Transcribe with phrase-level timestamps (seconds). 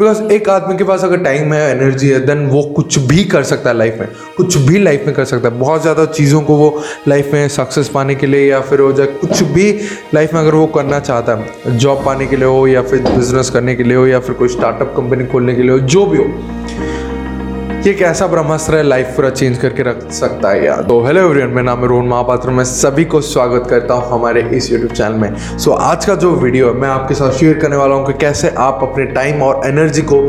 [0.00, 3.42] Because एक आदमी के पास अगर टाइम है एनर्जी है देन वो कुछ भी कर
[3.42, 6.56] सकता है लाइफ में। कुछ भी लाइफ में कर सकता है। बहुत ज़्यादा चीज़ों को
[6.56, 9.72] वो लाइफ में सक्सेस पाने के लिए या फिर हो जाए कुछ भी
[10.14, 13.50] लाइफ में अगर वो करना चाहता है जॉब पाने के लिए हो या फिर बिज़नेस
[13.50, 16.18] करने के लिए हो या फिर कोई स्टार्टअप कंपनी खोलने के लिए हो, जो भी
[16.18, 16.24] हो।
[17.86, 18.82] ये एक ऐसा ब्रह्मास्त्र है?
[18.82, 22.06] लाइफ पूरा चेंज करके रख सकता है यार। तो हेलो एवरीवन मेरा नाम है रोहन
[22.06, 26.04] महापात्र। मैं सभी को स्वागत करता हूँ हमारे इस यूट्यूब चैनल में। सो so, आज
[26.04, 29.04] का जो वीडियो है मैं आपके साथ शेयर करने वाला हूँ कि कैसे आप अपने
[29.04, 30.20] टाइम और एनर्जी को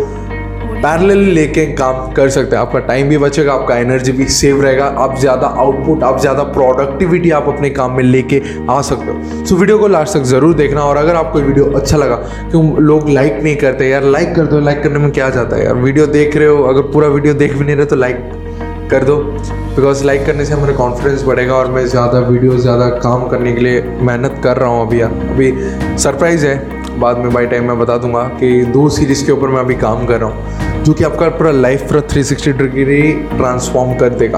[0.77, 4.85] पैरेलल लेके काम कर सकते हैं। आपका टाइम भी बचेगा, आपका एनर्जी भी सेव रहेगा,
[4.97, 9.55] आप ज़्यादा आउटपुट आप ज़्यादा प्रोडक्टिविटी आप अपने काम में लेके आ सकते हो। सो
[9.55, 12.15] वीडियो को लास्ट तक ज़रूर देखना और अगर आपको वीडियो अच्छा लगा,
[12.51, 15.65] क्यों लोग लाइक नहीं करते, यार लाइक कर दो लाइक करने में क्या जाता है
[15.65, 15.75] यार?
[15.77, 18.31] वीडियो देख रहे हो, अगर पूरा वीडियो देख भी नहीं रहे तो लाइक
[18.91, 23.27] कर दो। बिकॉज़ लाइक करने से हमारा कॉन्फिडेंस बढ़ेगा और मैं ज़्यादा वीडियो ज़्यादा काम
[23.29, 25.51] करने के लिए मेहनत कर रहा हूँ अभी यार। अभी
[25.97, 26.55] सरप्राइज़ है,
[26.99, 30.05] बाद में बाई टाइम मैं बता दूँगा कि दो सीरीज़ के ऊपर मैं अभी काम
[30.05, 34.37] कर रहा हूँ। जो कि आपका पूरा लाइफ पूरा थ्री सिक्सटी डिग्री ट्रांसफॉर्म कर देगा।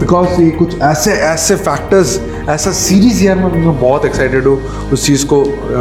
[0.00, 2.18] बिकॉज़ ये कुछ ऐसे ऐसे फैक्टर्स
[2.48, 5.40] ऐसा सीरीज़ यार मैं मैं बहुत एक्साइटेड हूँ उस चीज़ को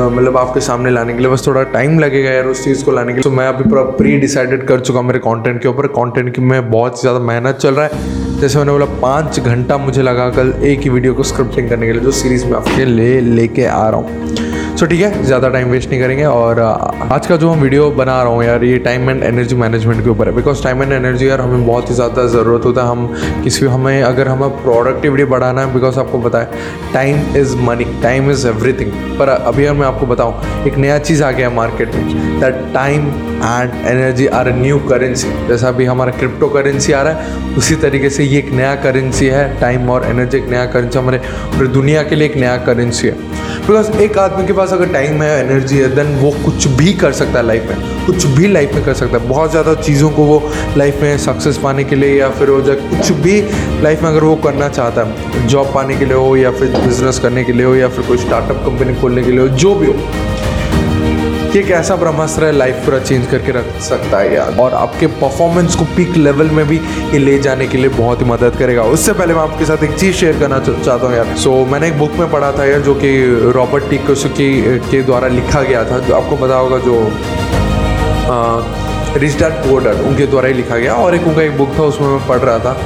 [0.10, 3.14] मतलब आपके सामने लाने के लिए। बस थोड़ा टाइम लगेगा यार उस चीज़ को लाने
[3.14, 6.34] के लिए। तो मैं अभी पूरा प्री डिसाइडेड कर चुका मेरे कंटेंट के ऊपर। कंटेंट
[6.36, 10.30] की में बहुत ज़्यादा मेहनत चल रहा है। जैसे मैंने बोला, पाँच घंटा मुझे लगा
[10.32, 13.66] कल एक ही वीडियो को स्क्रिप्टिंग करने के लिए, जो सीरीज़ में आपके ले लेके
[13.66, 17.50] आ रहा हूँ। सो ठीक है, ज़्यादा टाइम वेस्ट नहीं करेंगे और आज का जो
[17.50, 20.64] हम वीडियो बना रहा हूँ यार, ये टाइम एंड एनर्जी मैनेजमेंट के ऊपर है। बिकॉज़
[20.64, 24.28] टाइम एंड एनर्जी यार, हमें बहुत ही ज़्यादा ज़रूरत होता है। हम किसी, हमें, अगर
[24.28, 29.30] हमें प्रोडक्टिविटी बढ़ाना है बिकॉज़ आपको पता है time is money time is everything पर
[29.30, 33.08] अभी अगर मैं आपको बताऊँ, एक नया चीज़ आ गया मार्केट में that time
[33.40, 37.76] and energy are a new currency जैसा अभी हमारा क्रिप्टो करेंसी आ रहा है, उसी
[37.78, 41.68] तरीके से ये एक नया करेंसी है टाइम और एनर्जी एक नया करेंसी हमारे पूरी
[41.70, 43.14] दुनिया के लिए एक नया करेंसी है।
[43.60, 47.12] बिकॉज़ एक आदमी के पास अगर टाइम है एनर्जी है देन वो कुछ भी कर
[47.12, 50.24] सकता है लाइफ में। कुछ भी लाइफ में कर सकता है। बहुत ज़्यादा चीज़ों को
[50.26, 50.42] वो
[50.78, 53.42] लाइफ में सक्सेस पाने के लिए या फिर वो कुछ भी
[53.84, 57.20] लाइफ में अगर वो करना चाहता है जॉब पाने के लिए हो या फिर बिज़नेस
[57.20, 59.88] करने के लिए हो या फिर कोई स्टार्टअप कंपनी खोलने के लिए हो, जो भी
[59.88, 59.94] हो
[61.50, 62.52] ये एक ऐसा ब्रह्मास्त्र है?
[62.52, 66.68] लाइफ पूरा चेंज करके रख सकता है यार। और आपके परफॉर्मेंस को पीक लेवल में
[66.68, 66.78] भी
[67.12, 69.98] ये ले जाने के लिए बहुत ही मदद करेगा। उससे पहले मैं आपके साथ एक
[70.00, 72.94] चीज़ शेयर करना चाहता हूँ यार। सो मैंने एक बुक में पढ़ा था यार, जो
[72.96, 73.12] कि
[73.56, 74.52] रॉबर्ट टी कोसुकी
[74.92, 76.96] के द्वारा लिखा गया था। जो आपको पता होगा जो
[79.20, 81.84] रिच डैड पुअर डैड उनके द्वारा ही लिखा गया। और एक उनका एक बुक था,
[81.84, 82.78] उसमें मैं पढ़ रहा था।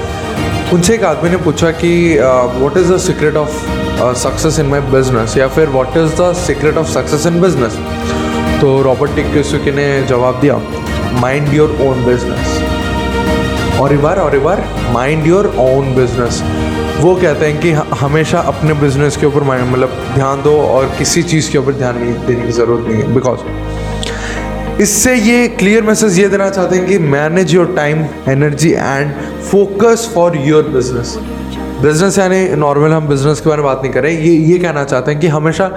[0.73, 3.51] उनसे एक आदमी ने पूछा कि what is the secret of
[4.19, 7.77] success in my business या फिर what is the secret of success in business
[8.63, 10.55] तो रॉबर्ट टिक्सुकी ने जवाब दिया
[11.21, 14.63] माइंड योर ओन बिज़नेस और बार और बार
[14.93, 16.41] माइंड योर ओन बिज़नेस
[16.99, 21.23] वो कहते हैं कि हमेशा अपने बिज़नेस के ऊपर mind- मतलब ध्यान दो और किसी
[21.23, 26.19] चीज़ के ऊपर ध्यान नहीं देने की ज़रूरत नहीं है बिकॉज़ इससे ये क्लियर मैसेज
[26.19, 31.17] ये देना चाहते हैं कि manage your time energy and focus for your business
[31.81, 35.11] business यानी नॉर्मल हम बिज़नेस के बारे में बात नहीं करें ये ये कहना चाहते
[35.11, 35.71] हैं कि हमेशा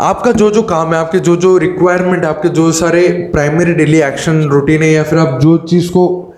[0.00, 4.42] आपका जो जो काम है, आपके जो जो रिक्वायरमेंट आपके जो सारे प्राइमरी डेली एक्शन
[4.42, 6.34] रूटीन है, या फिर आप जो चीज़ को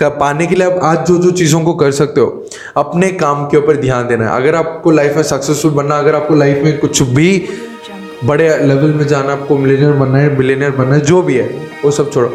[0.00, 2.46] क- पाने के लिए आप आज जो जो चीज़ों को कर सकते हो,
[2.76, 6.34] अपने काम के ऊपर ध्यान देना है। अगर आपको लाइफ में सक्सेसफुल बनना, अगर आपको
[6.34, 7.44] लाइफ में कुछ भी
[8.24, 11.46] बड़े लेवल में जाना, आपको मिलेनियर बनना है बिलेनियर बनना है, जो भी है,
[11.84, 12.34] वो सब छोड़ो।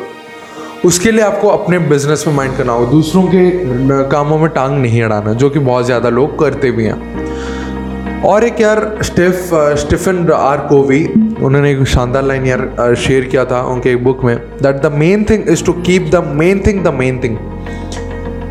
[0.86, 3.52] उसके लिए आपको अपने बिज़नेस में माइंड करना होगा। दूसरों के
[4.10, 7.33] कामों में टांग नहीं अड़ाना, जो कि बहुत ज़्यादा लोग करते भी हैं।
[8.26, 11.04] और एक यार स्टेफ स्टीफन आर कोवी,
[11.44, 15.26] उन्होंने एक शानदार लाइन यार शेयर किया था उनके एक बुक में that the main
[15.30, 17.38] thing is to keep the main thing the main thing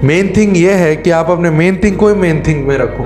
[0.05, 3.05] main thing ये है कि आप अपने मेन थिंग को ही मेन थिंग में रखो।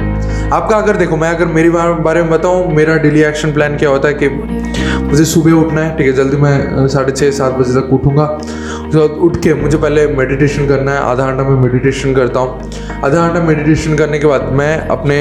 [0.57, 4.09] आपका अगर देखो, मैं अगर मेरे बारे में बताऊँ, मेरा डेली एक्शन प्लान क्या होता
[4.09, 7.93] है कि मुझे सुबह उठना है, ठीक है, जल्दी मैं साढ़े छः सात बजे तक
[7.93, 12.41] उठूँगा। उसके बाद उठ के मुझे पहले मेडिटेशन करना है, आधा घंटा मैं मेडिटेशन करता
[12.41, 12.71] हूँ।
[13.05, 15.21] आधा घंटा मेडिटेशन करने के बाद मैं अपने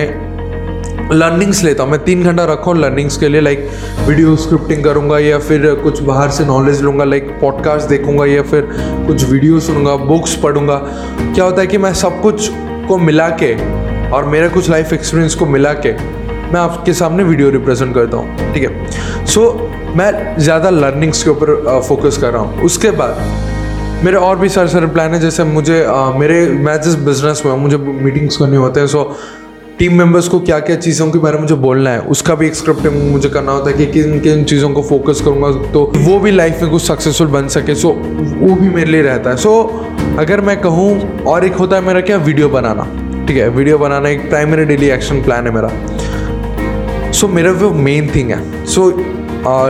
[1.12, 3.68] लर्निंग्स लेता हूँ। मैं तीन घंटा रखा हूँ लर्निंग्स के लिए लाइक
[4.08, 8.68] वीडियो स्क्रिप्टिंग करूँगा या फिर कुछ बाहर से नॉलेज लूँगा लाइक पॉडकास्ट देखूँगा या फिर
[9.08, 10.76] कुछ वीडियो सुनूँगा बुक्स पढ़ूँगा।
[11.20, 12.50] क्या होता है कि मैं सब कुछ
[12.88, 13.54] को मिला के
[14.12, 15.94] और मेरा कुछ लाइफ एक्सपीरियंस को मिला के
[16.46, 19.26] मैं आपके सामने वीडियो रिप्रेजेंट करता हूँ ठीक है?
[19.26, 24.50] सो मैं ज़्यादा लर्निंग्स के ऊपर फोकस कर रहा हूँ। उसके बाद मेरे और भी
[24.50, 28.38] सारे सारे प्लान है। जैसे मुझे अ, मेरे मैं जिस बिज़नेस में हूँ मुझे मीटिंग्स
[28.38, 29.04] करनी होते हैं सो
[29.80, 32.56] टीम मेंबर्स को क्या क्या चीज़ों के बारे में मुझे बोलना है, उसका भी एक
[32.56, 36.32] स्क्रिप्ट मुझे करना होता है कि किन किन चीज़ों को फोकस करूँगा तो वो भी
[36.32, 39.52] लाइफ में कुछ सक्सेसफुल बन सके सो वो भी मेरे लिए रहता है। सो
[40.20, 42.84] अगर मैं कहूँ, और एक होता है मेरा क्या वीडियो बनाना,
[43.28, 43.50] ठीक है?
[43.50, 48.66] वीडियो बनाना एक प्राइमरी डेली एक्शन प्लान है मेरा। सो मेरा वो मेन थिंग है।
[48.66, 48.92] सो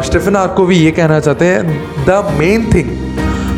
[0.06, 2.92] स्टेफन आपको भी ये कहना चाहते हैं द मेन थिंग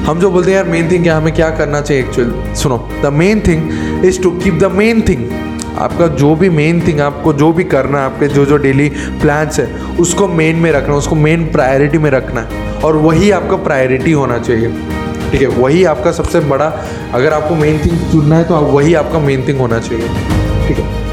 [0.07, 3.13] हम जो बोलते हैं, यार मेन थिंग क्या, हमें क्या करना चाहिए एक्चुअल सुनो the
[3.13, 5.29] main thing is to keep the main thing
[5.77, 8.89] आपका जो भी मेन थिंग आपको जो भी करना है आपके जो जो डेली
[9.21, 9.65] प्लान्स है
[9.99, 14.37] उसको मेन में रखना उसको मेन प्रायोरिटी में रखना है। और वही आपका प्रायोरिटी होना
[14.39, 14.71] चाहिए।
[15.31, 16.71] ठीक है वही आपका सबसे बड़ा
[17.13, 20.07] अगर आपको मेन थिंग चुनना है तो आप वही आपका मेन थिंग होना चाहिए।
[20.67, 21.05] ठीक है?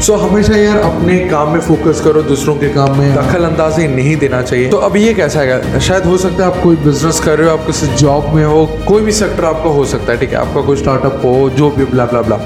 [0.00, 3.86] सो so, हमेशा यार अपने काम में फोकस करो दूसरों के काम में। दखल अंदाजी
[3.88, 5.80] नहीं देना चाहिए। तो अब ये कैसा है?
[5.80, 8.64] शायद हो सकता है आप कोई बिज़नेस कर रहे हो आप किसी जॉब में हो
[8.88, 11.84] कोई भी सेक्टर आपका हो सकता है। ठीक है आपका कोई स्टार्टअप हो जो भी
[11.84, 12.36] ब्ला ब्ला ब्ला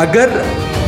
[0.00, 0.30] अगर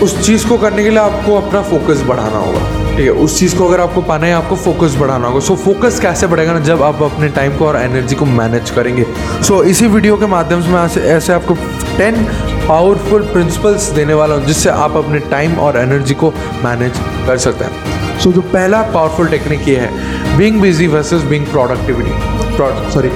[0.02, 2.60] उस चीज़ को करने के लिए आपको अपना फोकस बढ़ाना होगा
[2.96, 3.10] ठीक है?
[3.24, 6.52] उस चीज़ को अगर आपको पाना है आपको फोकस बढ़ाना होगा। सो फोकस कैसे बढ़ेगा
[6.52, 10.16] ना जब आप अपने टाइम को और एनर्जी को मैनेज करेंगे। सो so, इसी वीडियो
[10.16, 11.54] के माध्यम से मैं ऐसे ऐसे आपको
[11.98, 12.24] टेन
[12.68, 16.30] पावरफुल प्रिंसिपल्स देने वाला हूँ जिससे आप अपने टाइम और एनर्जी को
[16.64, 21.24] मैनेज कर सकते हैं। सो so, जो पहला पावरफुल टेक्निक ये है being busy versus
[21.24, 23.08] being productivity sorry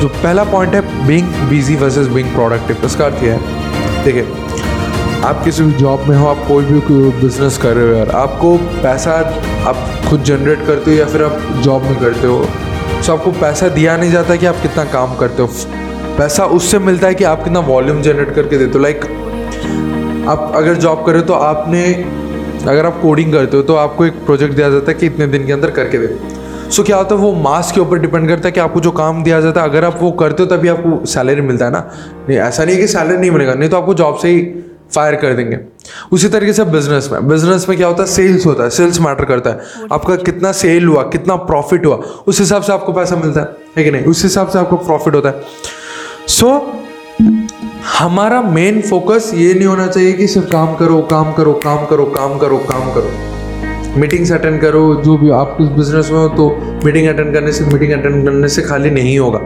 [0.00, 4.22] जो पहला पॉइंट है being busy versus being productive इसका अर्थ यह है देखिए
[5.24, 6.80] आप किसी भी जॉब में हो, आप कोई भी
[7.20, 9.12] बिज़नेस कर रहे हो यार, आपको पैसा
[9.68, 9.76] आप
[10.08, 12.44] खुद जनरेट करते हो या फिर आप जॉब में करते हो।
[13.02, 15.48] सो आपको पैसा दिया नहीं जाता कि आप कितना काम करते हो।
[16.18, 19.04] पैसा उससे मिलता है कि आप कितना वॉल्यूम जनरेट करके देते हो। लाइक
[20.28, 21.84] आप अगर जॉब कर रहे हो तो आपने,
[22.64, 25.46] अगर आप कोडिंग करते हो तो आपको एक प्रोजेक्ट दिया जाता है कि इतने दिन
[25.46, 26.16] के अंदर करके दे।
[26.70, 29.22] सो क्या होता है, वो मास के ऊपर डिपेंड करता है कि आपको जो काम
[29.24, 31.88] दिया जाता है, अगर आप वो करते हो तभी आपको सैलरी मिलता है ना।
[32.28, 34.40] नहीं, ऐसा नहीं है कि सैलरी नहीं मिलेगा, नहीं तो आपको जॉब से ही
[34.94, 35.58] फायर कर देंगे।
[36.12, 38.08] उसी तरीके से बिज़नेस में। बिज़नेस में क्या होता है?
[38.08, 39.58] सेल्स होता है। सेल्स मैटर करता है।
[39.92, 41.96] आपका कितना सेल हुआ कितना प्रॉफिट हुआ
[42.26, 43.46] उस हिसाब से आपको पैसा मिलता है।
[43.78, 44.04] है कि नहीं?
[44.04, 45.42] उस हिसाब से आपको प्रॉफिट होता है।
[46.28, 46.80] सो so,
[47.98, 52.04] हमारा मेन फोकस ये नहीं होना चाहिए कि सिर्फ़ काम करो काम करो काम करो
[52.04, 53.10] काम करो काम करो।
[54.00, 57.64] मीटिंग्स अटेंड करो जो भी आप कुछ बिज़नेस में हो तो मीटिंग अटेंड करने से
[57.64, 59.38] मीटिंग अटेंड करने से खाली नहीं होगा।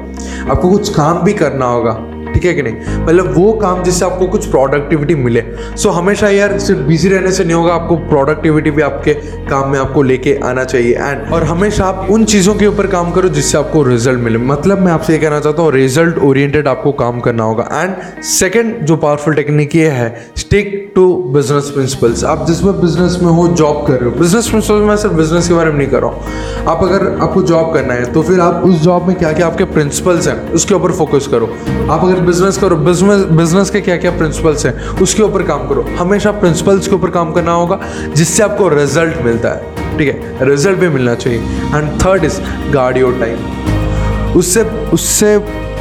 [0.50, 3.04] आपको कुछ काम भी करना होगा। ठीक है कि नहीं?
[3.04, 7.32] मतलब वो काम जिससे आपको कुछ प्रोडक्टिविटी मिले। सो so, हमेशा यार सिर्फ़ बिज़ी रहने
[7.32, 9.14] से नहीं होगा आपको प्रोडक्टिविटी भी आपके
[9.48, 13.10] काम में आपको लेके आना चाहिए। एंड और हमेशा आप उन चीज़ों के ऊपर काम
[13.12, 16.92] करो जिससे आपको रिज़ल्ट मिले। मतलब मैं आपसे ये कहना चाहता हूँ रिज़ल्ट ओरिएंटेड आपको
[16.94, 20.08] काम करना होगा। एंड सेकेंड जो पावरफुल टेक्निक ये है
[20.38, 24.80] स्टिक टू बिज़नेस प्रिंसिपल्स आप जिसमें बिज़नेस में हो जॉब कर रहे हो। बिज़नेस प्रिंसिपल
[24.80, 27.94] मैं सिर्फ़ बिज़नेस के बारे में नहीं कर रहा हूँ। आप अगर आपको जॉब करना
[27.94, 31.26] है तो फिर आप उस जॉब में क्या क्या आपके प्रिंसिपल्स हैं उसके ऊपर फोकस
[31.30, 31.46] करो।
[31.90, 35.86] आप अगर बिज़नेस करो बिज़नेस बिज़नेस के क्या क्या प्रिंसिपल्स हैं, उसके ऊपर काम करो।
[35.98, 37.80] हमेशा प्रिंसिपल्स के ऊपर काम करना होगा,
[38.14, 40.46] जिससे आपको रिज़ल्ट मिलता है। ठीक है?
[40.46, 41.38] रिज़ल्ट भी मिलना चाहिए।
[41.74, 42.40] And third is
[42.72, 44.62] guard your time उससे
[44.92, 45.36] उससे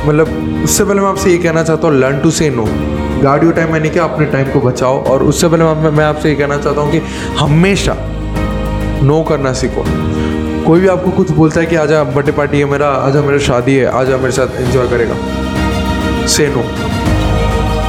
[0.05, 2.65] मतलब उससे पहले मैं आपसे ये कहना चाहता हूँ learn to say no
[3.21, 6.35] guard your time यानी कि अपने टाइम को बचाओ। और उससे पहले मैं आपसे ये
[6.35, 7.01] कहना चाहता हूँ कि
[7.39, 7.95] हमेशा
[9.03, 9.83] नो करना सीखो।
[10.65, 13.75] कोई भी आपको कुछ बोलता है कि आजा बर्थडे पार्टी है मेरा, आजा मेरी शादी
[13.75, 15.15] है, आजा मेरे साथ एंजॉय करेगा।
[16.27, 16.63] से नो।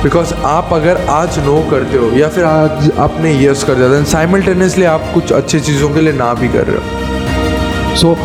[0.02, 4.84] बिकॉज़ आप अगर आज नो करते हो या फिर आज आपने यस कर दिया साइमल्टेनियसली
[4.84, 8.18] आप कुछ अच्छी चीज़ों के लिए ना भी कर रहे हो। सो so,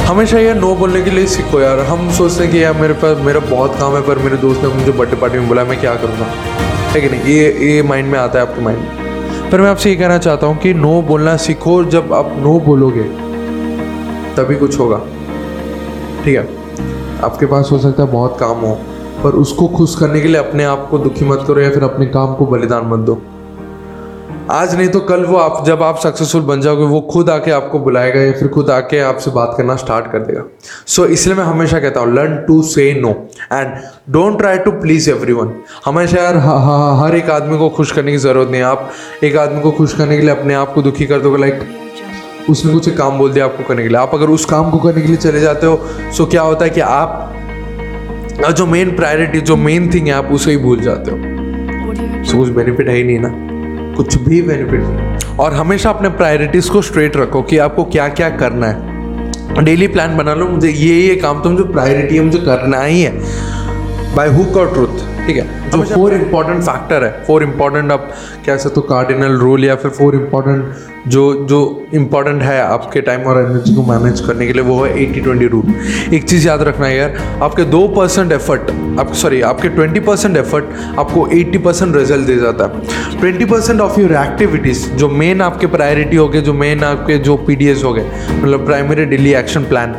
[0.00, 3.18] हमेशा यार नो बोलने के लिए सीखो यार। हम सोचते हैं कि यार मेरे पास
[3.18, 5.94] मेरा बहुत काम है पर मेरे दोस्त ने मुझे बर्थडे पार्टी में बोला मैं क्या
[5.94, 6.26] करूँगा?
[6.88, 7.22] है कि नहीं?
[7.22, 10.58] ये ये माइंड में आता है आपके माइंड पर मैं आपसे ये कहना चाहता हूँ
[10.58, 13.04] कि नो बोलना सीखो। जब आप नो बोलोगे
[14.36, 14.96] तभी कुछ होगा।
[16.24, 16.44] ठीक है?
[17.24, 18.78] आपके पास हो सकता है बहुत काम हो।
[19.22, 22.06] पर उसको खुश करने के लिए अपने आप को दुखी मत करो या फिर अपने
[22.08, 23.22] काम को बलिदान मत दो।
[24.50, 27.78] आज नहीं तो कल वो आप जब आप सक्सेसफुल बन जाओगे वो खुद आके आपको
[27.78, 30.42] बुलाएगा या फिर खुद आके आपसे बात करना स्टार्ट कर देगा।
[30.86, 33.10] सो so, इसलिए मैं हमेशा कहता हूँ learn to say no
[33.52, 33.74] and
[34.10, 35.52] don't try to please everyone
[35.84, 36.36] हमेशा यार
[37.00, 38.90] हर एक आदमी को खुश करने की ज़रूरत नहीं है। आप
[39.24, 41.66] एक आदमी को खुश करने के लिए अपने आप को दुखी कर दोगे लाइक
[42.50, 45.02] उसने कुछ काम बोल दिया आपको करने के लिए। आप अगर उस काम को करने
[45.02, 45.80] के लिए चले जाते हो
[46.16, 47.25] सो क्या होता है कि आप
[48.36, 51.16] जो मेन प्रायोरिटी जो मेन थिंग है आप उसे ही भूल जाते हो।
[52.24, 53.30] सो कुछ बेनिफिट है ही नहीं ना।
[53.96, 58.66] कुछ भी बेनिफिट और हमेशा अपने प्रायोरिटीज को स्ट्रेट रखो कि आपको क्या क्या करना
[58.66, 62.82] है। डेली प्लान बना लो मुझे ये ये काम तो मुझे प्रायोरिटी है मुझे करना
[62.82, 63.12] ही है।
[64.16, 65.70] बाय हुक और ट्रुथ ठीक है?
[65.70, 68.10] जो फोर इंपॉर्टेंट फैक्टर है फोर इंपॉर्टेंट आप
[68.46, 70.74] कह सकते हो कार्डिनल रूल या फिर फोर इंपॉर्टेंट
[71.08, 75.02] जो जो इंपॉर्टेंट है आपके टाइम और एनर्जी को मैनेज करने के लिए वो है
[75.02, 75.74] एटी ट्वेंटी रूल
[76.14, 80.36] एक चीज़ याद रखना है यार आपके दो परसेंट एफर्ट आप सॉरी आपके ट्वेंटी परसेंट
[80.36, 80.64] एफर्ट
[80.98, 85.66] आपको एट्टी परसेंट रिज़ल्ट दे जाता है। Twenty percent of your activities जो मेन आपके
[85.66, 89.94] प्रायोरिटी हो गए जो मेन आपके जो पी हो गए मतलब primary daily action plan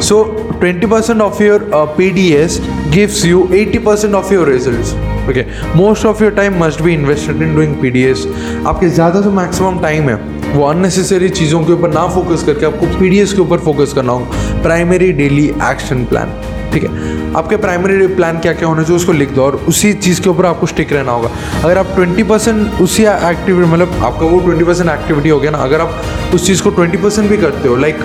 [0.00, 2.60] percent of your P D S
[2.92, 4.88] gives you 80% of your results.
[5.30, 5.42] Okay?
[5.80, 8.24] Most of your time must be invested in doing pds
[8.66, 10.14] आपके ज़्यादा से मैक्सिमम टाइम है।
[10.54, 14.62] वो अननेसेसरी चीज़ों के ऊपर ना फोकस करके आपको पीडीएस के ऊपर फोकस करना होगा।
[14.62, 16.32] प्राइमरी डेली एक्शन प्लान
[16.72, 16.90] ठीक है?
[17.36, 20.46] आपके प्राइमरी प्लान क्या क्या होना चाहिए, उसको लिख दो और उसी चीज़ के ऊपर
[20.46, 21.30] आपको स्टिक रहना होगा।
[21.64, 25.58] अगर आप 20 परसेंट उसी एक्टिविटी मतलब आपका वो 20 परसेंट एक्टिविटी हो गया ना,
[25.58, 27.96] अगर आप उस चीज़ को 20 परसेंट भी करते हो लाइक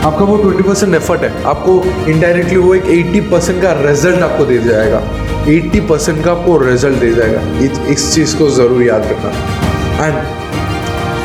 [0.00, 1.72] आपका वो 20 परसेंट एफर्ट है। आपको
[2.10, 5.00] इनडायरेक्टली वो एक 80 परसेंट का रिज़ल्ट आपको दे जाएगा।
[5.48, 10.14] 80 परसेंट का आपको रिज़ल्ट दे जाएगा। इस, इस चीज़ को ज़रूर याद रखना। एंड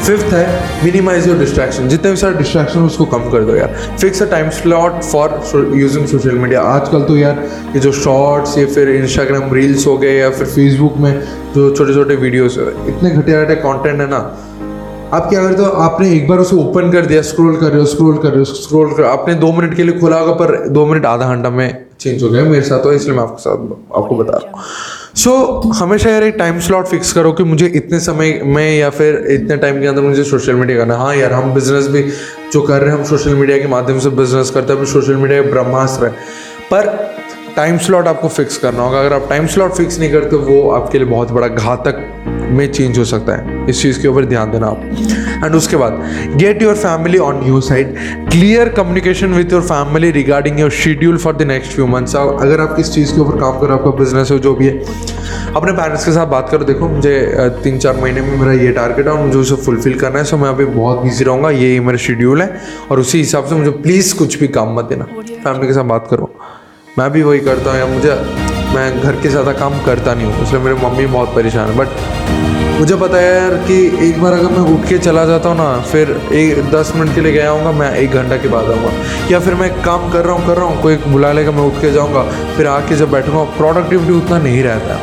[0.05, 4.21] फिफ्थ है मिनिमाइज योर डिस्ट्रैक्शन जितने भी सारे डिस्ट्रैक्शन उसको कम कर दो यार। Fix
[4.21, 7.43] a time slot for using social media आजकल तो यार
[7.75, 11.13] ये जो शॉर्ट्स या फिर इंस्टाग्राम रील्स हो गए या फिर फेसबुक में
[11.55, 14.19] जो छोटे छोटे वीडियोस इतने घटिया घटे कॉन्टेंट है ना।
[15.13, 17.85] आप क्या करते हो आपने एक बार उसे ओपन कर दिया स्क्रॉल कर रहे हो
[17.85, 20.85] स्क्रॉल कर रहे हो स्क्रॉल कर आपने दो मिनट के लिए खोला होगा पर दो
[20.85, 24.15] मिनट आधा घंटा में चेंज हो गया मेरे साथ तो इसलिए मैं आपके साथ आपको
[24.15, 24.63] बता रहा हूँ।
[25.15, 25.31] सो
[25.65, 29.15] so, हमेशा यार एक टाइम स्लॉट फिक्स करो कि मुझे इतने समय में या फिर
[29.29, 32.01] इतने टाइम के अंदर मुझे सोशल मीडिया करना हाँ। यार हम बिज़नेस भी
[32.53, 35.41] जो कर रहे हैं हम सोशल मीडिया के माध्यम से बिज़नेस करते हैं सोशल मीडिया
[35.41, 36.11] ब्रह्मास्त्र है।
[36.73, 36.87] पर
[37.55, 40.97] टाइम स्लॉट आपको फिक्स करना होगा। अगर आप टाइम स्लॉट फिक्स नहीं करते वो आपके
[40.97, 42.01] लिए बहुत बड़ा घातक
[42.51, 46.01] में चेंज हो सकता है। इस चीज़ के ऊपर ध्यान देना आप। एंड उसके बाद
[46.35, 47.95] get your family on your side
[48.31, 52.75] clear communication with your family regarding your schedule for the next few months अगर आप
[52.75, 54.79] किस चीज़ के ऊपर काम करो आपका बिज़नेस हो जो भी है
[55.55, 57.15] अपने पेरेंट्स के साथ बात करो। देखो मुझे
[57.63, 60.37] तीन चार महीने में मेरा ये टारगेट है और मुझे उसे फुलफिल करना है। सो
[60.37, 64.15] मैं अभी बहुत बिज़ी रहूँगा। ये मेरा शेड्यूल है। और उसी हिसाब से मुझे प्लीज़
[64.15, 65.05] कुछ भी काम मत देना।
[65.43, 66.31] फैमिली के साथ बात करो।
[66.97, 68.11] मैं भी वही करता हूँ या मुझे,
[68.75, 72.79] मैं घर के ज़्यादा काम करता नहीं हूँ, इसलिए मेरी मम्मी बहुत परेशान है। बट
[72.79, 73.75] मुझे पता है यार कि
[74.07, 77.21] एक बार अगर मैं उठ के चला जाता हूँ ना, फिर एक दस मिनट के
[77.21, 78.91] लिए गया हूँ मैं एक घंटा के बाद आऊँगा।
[79.31, 81.81] या फिर मैं काम कर रहा हूँ, कर रहा हूँ, कोई बुला लेगा, मैं उठ
[81.81, 82.23] के जाऊँगा,
[82.57, 84.99] फिर आके जब बैठूँगा प्रोडक्टिविटी उतना नहीं रहता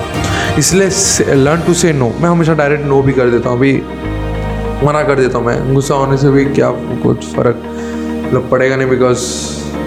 [0.59, 3.73] इसलिए लर्न टू से नो मैं हमेशा डायरेक्ट नो भी कर देता हूँ, अभी
[4.87, 6.71] मना कर देता हूँ मैं। गुस्सा होने से भी क्या
[7.03, 7.63] कुछ फ़र्क
[8.25, 9.21] मतलब पड़ेगा नहीं बिकॉज़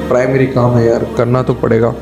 [0.08, 1.94] प्राइमरी काम है यार, करना तो पड़ेगा।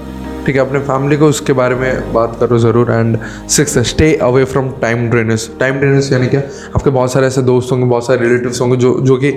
[0.45, 3.17] ठीक है, अपने फैमिली को उसके बारे में बात करो ज़रूर and
[3.50, 6.41] six stay away from time drainers time drainers यानी क्या?
[6.75, 9.31] आपके बहुत सारे ऐसे दोस्त होंगे, बहुत सारे रिलेटिव्स होंगे जो जो कि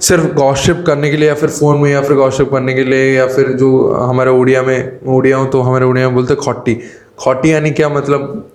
[0.00, 3.12] सिर्फ़ गॉशिप करने के लिए या फिर फ़ोन में या फिर गॉशिप करने के लिए
[3.16, 6.74] या फिर जो हमारे उड़िया में उड़िया हो तो हमारे उड़िया में बोलते खट्टी
[7.20, 7.88] खट्टी यानी क्या?
[7.88, 8.50] मतलब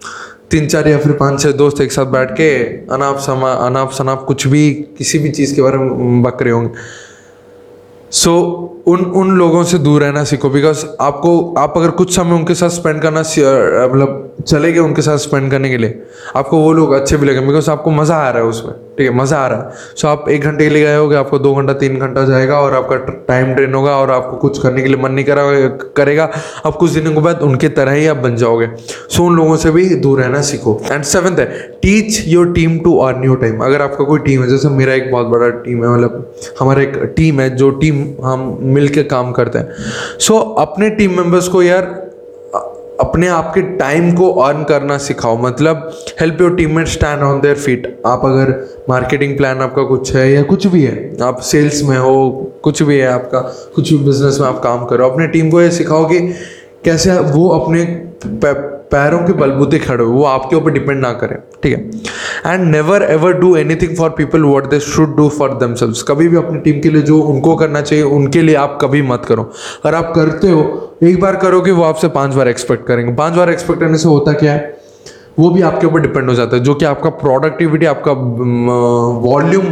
[0.52, 2.52] तीन चार या फिर पाँच छः दोस्त एक साथ बैठ के
[2.94, 6.70] अनाप समा, अनाप शनाप कुछ भी, किसी भी चीज़ के बारे में बक रहे होंगे।
[8.12, 12.34] सो so, उन उन लोगों से दूर रहना सीखो बिकॉज़ आपको आप अगर कुछ समय
[12.34, 13.22] उनके साथ स्पेंड करना
[13.88, 16.02] मतलब चले गए उनके साथ स्पेंड करने के लिए।
[16.36, 19.16] आपको वो लोग अच्छे भी लगे बिकॉज़ आपको मज़ा आ रहा है उसमें। ठीक है
[19.16, 21.74] मज़ा आ रहा है। सो आप एक घंटे के लिए गए होगे आपको दो घंटा
[21.74, 22.96] तीन घंटा जाएगा और आपका
[23.28, 25.44] टाइम ड्रेन होगा और आपको कुछ करने के लिए मन नहीं करा
[25.98, 26.30] करेगा।
[26.66, 29.72] आप कुछ दिनों के बाद उनके तरह ही आप बन जाओगे। सो उन लोगों से
[29.72, 31.46] भी दूर रहना सीखो। एंड सेवन्थ है
[31.82, 35.12] teach your team to earn your time अगर आपका कोई टीम है जैसे मेरा एक
[35.12, 39.60] बहुत बड़ा टीम है मतलब हमारा एक टीम है जो टीम हम मिल काम करते
[39.60, 39.74] हैं।
[40.20, 42.01] सो so, अपने टीम मेंबर्स को यार
[43.02, 45.90] अपने आप के टाइम को अर्न करना सिखाओ। मतलब
[46.22, 48.54] help your team mate stand on their feet आप अगर
[48.90, 52.32] मार्केटिंग प्लान आपका कुछ है या कुछ भी है, आप सेल्स में हो,
[52.64, 53.40] कुछ भी है आपका,
[53.76, 56.20] कुछ भी बिज़नेस में आप काम करो, अपने टीम को ये सिखाओ कि
[56.86, 57.84] कैसे वो अपने
[58.92, 61.90] पैरों के बलबूते खड़े हो, वो आपके ऊपर डिपेंड ना करें। ठीक है?
[62.46, 66.38] And never ever do anything for people what they should do for themselves कभी भी
[66.38, 69.52] अपनी टीम के लिए जो उनको करना चाहिए, उनके लिए आप कभी मत करो।
[69.86, 73.50] अगर आप करते हो, एक बार करोगे, वो आपसे पाँच बार एक्सपेक्ट करेंगे। पाँच बार
[73.50, 74.80] एक्सपेक्ट करने से होता क्या है?
[75.40, 78.12] वो भी आपके ऊपर डिपेंड हो जाता है। जो कि आपका प्रोडक्टिविटी आपका
[79.22, 79.66] वॉल्यूम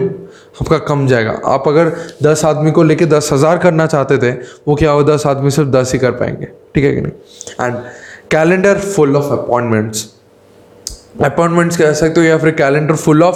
[0.62, 1.92] आपका कम जाएगा। आप अगर
[2.24, 4.32] दस आदमी को लेके दस हज़ार करना चाहते थे,
[4.68, 7.66] वो क्या हो दस आदमी सिर्फ़ दस ही कर पाएँगे। ठीक है कि नहीं?
[7.66, 7.76] And
[8.32, 10.06] calendar full of appointments
[11.24, 13.36] appointments कह सकते हो या फिर कैलेंडर फुल ऑफ़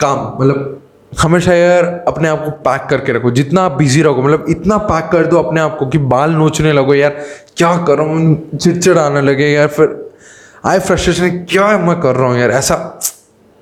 [0.00, 0.82] काम। मतलब
[1.12, 5.10] हमेशा यार अपने आप को पैक करके रखो। जितना आप बिज़ी रहो मतलब इतना पैक
[5.12, 7.16] कर दो अपने आप को कि बाल नोचने लगो, यार
[7.56, 8.06] क्या करो
[8.56, 9.96] चिड़चिड़ आने लगे, यार फिर
[10.64, 13.00] आई फ्रस्ट्रेशन क्या मैं कर रहा हूँ, यार ऐसा,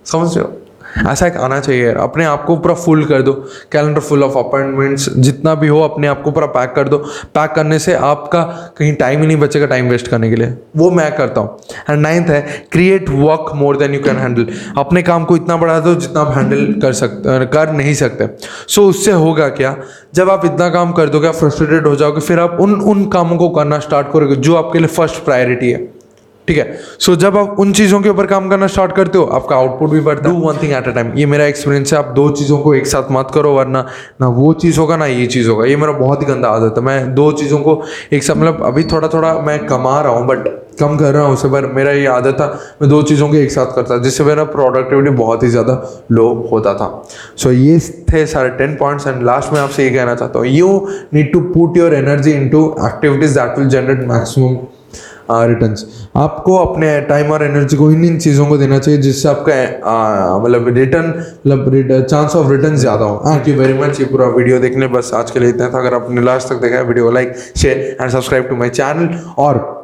[0.07, 0.61] समझ रहे हो?
[1.09, 3.33] ऐसा एक आना चाहिए अपने आप को पूरा फुल कर दो।
[3.73, 6.99] कैलेंडर फुल ऑफ़ अपॉइंटमेंट्स जितना भी हो अपने आप को पूरा पैक कर दो।
[7.35, 8.43] पैक करने से आपका
[8.79, 11.59] कहीं टाइम ही नहीं बचेगा टाइम वेस्ट करने के लिए। वो मैं करता हूँ।
[11.91, 14.47] एंड नाइन्थ है create work more than you can handle
[14.79, 18.29] अपने काम को इतना बढ़ा दो जितना आप हैंडल कर सकते कर नहीं सकते।
[18.69, 19.77] सो so, उससे होगा क्या?
[20.15, 23.37] जब आप इतना काम कर दोगे आप फ्रस्ट्रेटेड हो जाओगे फिर आप उन उन कामों
[23.37, 26.04] को करना स्टार्ट करोगे जो आपके लिए फ़र्स्ट प्रायोरिटी है।
[26.49, 26.65] ठीक है?
[26.99, 29.91] सो so, जब आप उन चीज़ों के ऊपर काम करना स्टार्ट करते हो आपका आउटपुट
[29.91, 32.59] भी बढ़ता है। One thing at a time ये मेरा एक्सपीरियंस है आप दो चीज़ों
[32.59, 33.87] को एक साथ मत करो वरना
[34.21, 36.85] ना वो चीज़ होगा ना ये चीज़ होगा ये मेरा बहुत ही गंदा आदत है।
[36.85, 37.81] मैं दो चीज़ों को
[38.13, 40.49] एक साथ मतलब अभी थोड़ा थोड़ा मैं कमा रहा हूँ बट
[40.81, 42.47] कम कर रहा हूँ उसे पर मेरा ये आदत था
[42.83, 45.75] मैं दो चीज़ों को एक साथ करता जिससे मेरा प्रोडक्टिविटी बहुत ही ज़्यादा
[46.13, 46.89] लो होता था।
[47.37, 47.79] सो so, ये
[48.13, 50.79] थे सारे टेन पॉइंट्स एंड लास्ट में आपसे ये कहना चाहता हूँ you
[51.15, 54.57] need to put your energy into activities that will generate maximum
[55.31, 55.85] returns
[56.17, 60.69] आपको अपने टाइम और एनर्जी को इन इन चीज़ों को देना चाहिए जिससे आपका मतलब
[60.77, 61.13] रिटर्न
[61.47, 65.11] मतलब चांस ऑफ़ रिटर्न ज़्यादा हो। थैंक यू वेरी मच ये पूरा वीडियो देखने, बस
[65.15, 68.11] आज के लिए इतना था। अगर आपने लास्ट तक देखा है video like share and
[68.11, 69.84] subscribe to my channel और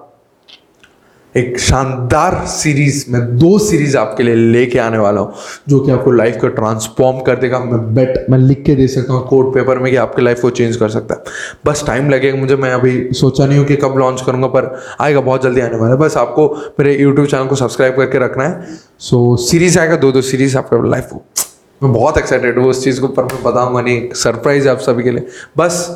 [1.35, 5.33] एक शानदार सीरीज़ मैं दो सीरीज़ आपके लिए लेके आने वाला हूँ,
[5.69, 9.13] जो कि आपको लाइफ को ट्रांसफॉर्म कर देगा। मैं बेट मैं लिख के दे सकता
[9.13, 11.33] हूँ कोर्ट पेपर में कि आपके लाइफ को चेंज कर सकता है।
[11.67, 15.21] बस टाइम लगेगा मुझे, मैं अभी सोचा नहीं हूँ कि कब लॉन्च करूँगा, पर आएगा,
[15.21, 16.49] बहुत जल्दी आने वाला है। बस आपको
[16.81, 20.89] मेरे यूट्यूब चैनल को सब्सक्राइब करके रखना है। सो सीरीज़ आएगा, दो दो सीरीज़ आपके
[20.91, 21.23] लाइफ को।
[21.81, 25.03] मैं बहुत एक्साइटेड हूँ उस चीज़ को, पर मैं बताऊँगा नहीं सरप्राइज़ है आप सभी
[25.03, 25.27] के लिए।
[25.59, 25.95] बस